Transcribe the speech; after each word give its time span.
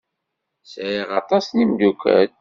Sɛiɣ 0.71 1.09
aṭas 1.19 1.45
n 1.49 1.59
yimeddukal. 1.61 2.29